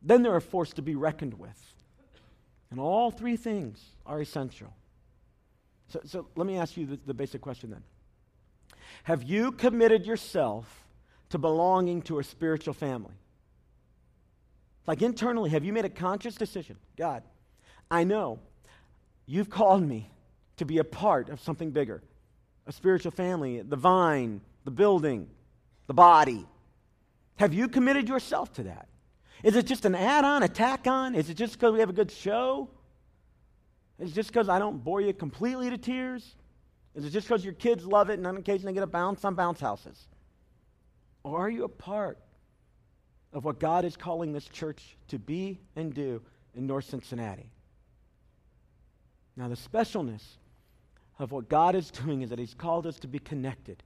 [0.01, 1.75] Then they're a force to be reckoned with.
[2.71, 4.73] And all three things are essential.
[5.89, 7.83] So, so let me ask you the, the basic question then.
[9.04, 10.85] Have you committed yourself
[11.29, 13.13] to belonging to a spiritual family?
[14.85, 16.77] Like internally, have you made a conscious decision?
[16.97, 17.23] God,
[17.91, 18.39] I know
[19.25, 20.10] you've called me
[20.58, 22.02] to be a part of something bigger
[22.67, 25.27] a spiritual family, the vine, the building,
[25.87, 26.45] the body.
[27.37, 28.88] Have you committed yourself to that?
[29.44, 31.15] Is it just an add on, a tack on?
[31.15, 32.69] Is it just because we have a good show?
[34.00, 36.35] Is it just because I don't bore you completely to tears?
[36.96, 39.23] Is it just because your kids love it and on occasion they get a bounce
[39.23, 40.08] on bounce houses?
[41.23, 42.17] Or are you a part
[43.33, 46.21] of what God is calling this church to be and do
[46.56, 47.52] in North Cincinnati?
[49.35, 50.23] Now, the specialness
[51.17, 53.83] of what God is doing is that He's called us to be connected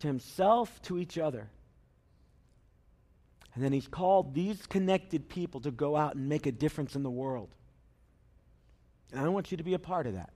[0.00, 1.48] to Himself, to each other.
[3.58, 7.02] And then He's called these connected people to go out and make a difference in
[7.02, 7.48] the world.
[9.10, 10.30] And I want you to be a part of that.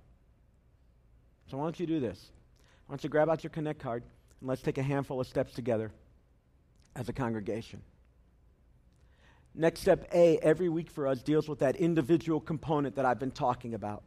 [1.48, 2.32] So why don't you do this?
[2.86, 4.02] Why don't you grab out your Connect card
[4.40, 5.92] and let's take a handful of steps together
[6.96, 7.80] as a congregation.
[9.54, 13.30] Next step A, every week for us, deals with that individual component that I've been
[13.30, 14.02] talking about.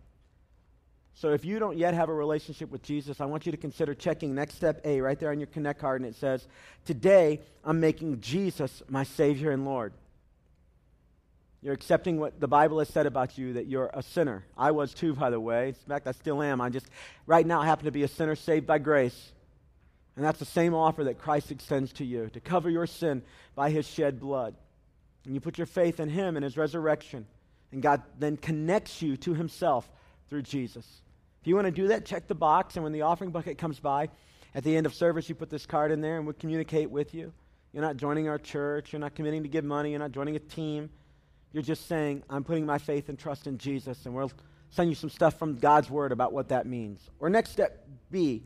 [1.15, 3.95] So if you don't yet have a relationship with Jesus, I want you to consider
[3.95, 6.45] checking next step A right there on your Connect card, and it says,
[6.83, 9.93] Today I'm making Jesus my Savior and Lord.
[11.61, 14.45] You're accepting what the Bible has said about you, that you're a sinner.
[14.57, 15.69] I was too, by the way.
[15.69, 16.59] In fact, I still am.
[16.59, 16.85] I just,
[17.25, 19.31] right now, happen to be a sinner saved by grace.
[20.15, 23.23] And that's the same offer that Christ extends to you to cover your sin
[23.55, 24.53] by his shed blood.
[25.23, 27.25] And you put your faith in him and his resurrection.
[27.71, 29.89] And God then connects you to himself
[30.29, 31.01] through Jesus.
[31.45, 32.75] If you want to do that, check the box.
[32.75, 34.09] And when the offering bucket comes by
[34.55, 37.13] at the end of service, you put this card in there and we'll communicate with
[37.13, 37.31] you.
[37.71, 38.91] You're not joining our church.
[38.91, 39.91] You're not committing to give money.
[39.91, 40.89] You're not joining a team.
[41.53, 44.07] You're just saying, I'm putting my faith and trust in Jesus.
[44.07, 44.31] And we'll
[44.71, 47.11] send you some stuff from God's word about what that means.
[47.19, 48.41] Or next step B,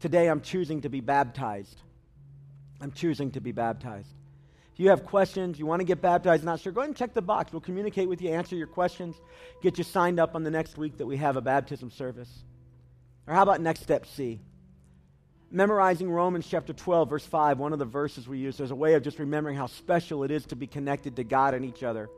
[0.00, 1.82] today I'm choosing to be baptized.
[2.80, 4.10] I'm choosing to be baptized.
[4.80, 7.20] You have questions, you want to get baptized, not sure, go ahead and check the
[7.20, 7.52] box.
[7.52, 9.14] We'll communicate with you, answer your questions,
[9.60, 12.30] get you signed up on the next week that we have a baptism service.
[13.26, 14.40] Or how about next step C?
[15.50, 18.94] Memorizing Romans chapter 12, verse 5, one of the verses we use as a way
[18.94, 22.08] of just remembering how special it is to be connected to God and each other.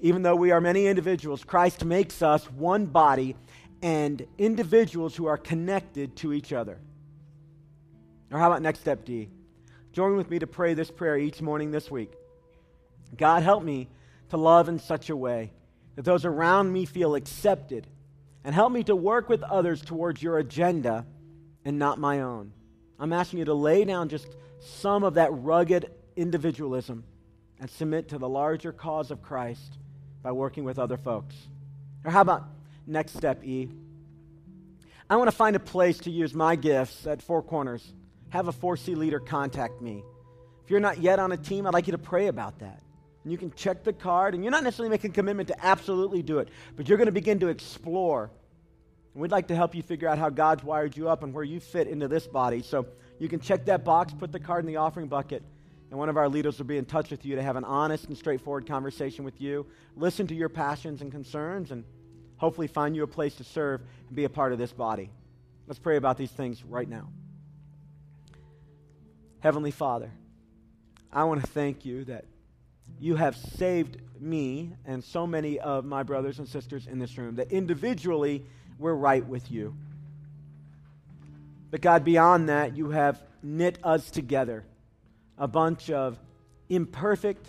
[0.00, 3.36] Even though we are many individuals, Christ makes us one body
[3.82, 6.78] and individuals who are connected to each other.
[8.32, 9.28] Or how about next step D?
[9.96, 12.12] Join with me to pray this prayer each morning this week.
[13.16, 13.88] God, help me
[14.28, 15.54] to love in such a way
[15.94, 17.86] that those around me feel accepted,
[18.44, 21.06] and help me to work with others towards your agenda
[21.64, 22.52] and not my own.
[23.00, 27.02] I'm asking you to lay down just some of that rugged individualism
[27.58, 29.78] and submit to the larger cause of Christ
[30.22, 31.34] by working with other folks.
[32.04, 32.44] Or how about
[32.86, 33.70] next step E?
[35.08, 37.94] I want to find a place to use my gifts at Four Corners
[38.36, 40.04] have a 4C leader contact me.
[40.64, 42.82] If you're not yet on a team, I'd like you to pray about that.
[43.22, 46.22] And you can check the card, and you're not necessarily making a commitment to absolutely
[46.22, 48.30] do it, but you're going to begin to explore.
[49.14, 51.44] And we'd like to help you figure out how God's wired you up and where
[51.44, 52.62] you fit into this body.
[52.62, 52.86] So
[53.18, 55.42] you can check that box, put the card in the offering bucket,
[55.90, 58.06] and one of our leaders will be in touch with you to have an honest
[58.06, 61.84] and straightforward conversation with you, listen to your passions and concerns, and
[62.36, 65.10] hopefully find you a place to serve and be a part of this body.
[65.66, 67.08] Let's pray about these things right now.
[69.46, 70.10] Heavenly Father,
[71.12, 72.24] I want to thank you that
[72.98, 77.36] you have saved me and so many of my brothers and sisters in this room,
[77.36, 78.44] that individually
[78.76, 79.76] we're right with you.
[81.70, 84.64] But God, beyond that, you have knit us together,
[85.38, 86.18] a bunch of
[86.68, 87.46] imperfect,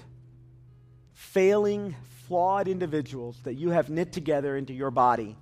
[1.16, 1.95] failing,
[2.28, 5.36] flawed individuals that you have knit together into your body.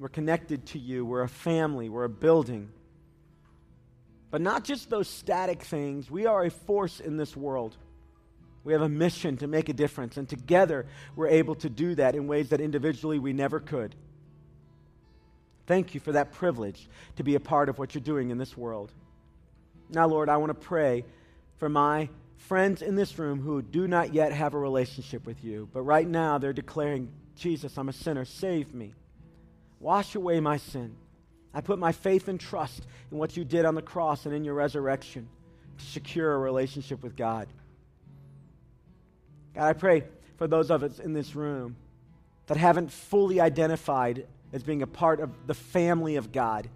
[0.00, 1.06] We're connected to you.
[1.06, 1.88] We're a family.
[1.88, 2.72] We're a building.
[4.30, 6.10] But not just those static things.
[6.10, 7.76] We are a force in this world.
[8.64, 12.16] We have a mission to make a difference, and together we're able to do that
[12.16, 13.94] in ways that individually we never could.
[15.68, 18.56] Thank you for that privilege to be a part of what you're doing in this
[18.56, 18.92] world.
[19.88, 21.04] Now, Lord, I want to pray
[21.58, 25.68] for my friends in this room who do not yet have a relationship with you,
[25.72, 28.94] but right now they're declaring, Jesus, I'm a sinner, save me.
[29.78, 30.96] Wash away my sin.
[31.56, 34.44] I put my faith and trust in what you did on the cross and in
[34.44, 35.26] your resurrection
[35.78, 37.48] to secure a relationship with God.
[39.54, 40.04] God, I pray
[40.36, 41.76] for those of us in this room
[42.46, 46.68] that haven't fully identified as being a part of the family of God.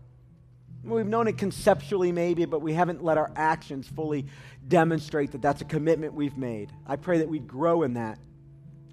[0.82, 4.24] We've known it conceptually, maybe, but we haven't let our actions fully
[4.66, 6.72] demonstrate that that's a commitment we've made.
[6.86, 8.18] I pray that we'd grow in that.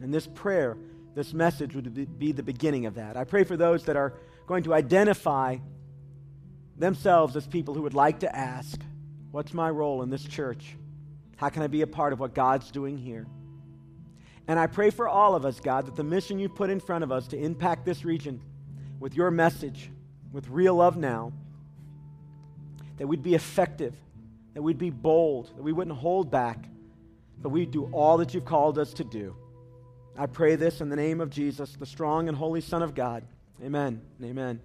[0.02, 0.76] And this prayer,
[1.16, 3.16] this message would be the beginning of that.
[3.16, 4.16] I pray for those that are
[4.48, 5.58] going to identify
[6.78, 8.80] themselves as people who would like to ask,
[9.32, 10.76] What's my role in this church?
[11.36, 13.28] How can I be a part of what God's doing here?
[14.48, 17.04] And I pray for all of us, God, that the mission you put in front
[17.04, 18.42] of us to impact this region
[19.00, 19.92] with your message,
[20.32, 21.34] with real love now,
[22.98, 23.94] that we'd be effective,
[24.54, 26.66] that we'd be bold, that we wouldn't hold back,
[27.40, 29.36] but we'd do all that you've called us to do.
[30.18, 33.24] I pray this in the name of Jesus, the strong and holy Son of God.
[33.64, 34.02] Amen.
[34.24, 34.62] Amen.